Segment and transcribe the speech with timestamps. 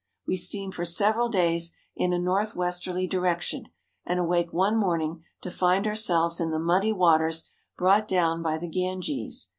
[0.25, 3.65] We steam for several days in a northwesterly direction
[4.03, 8.67] and awake one morning to find ourselves in the muddy waters brought down by the
[8.67, 9.49] Ganges.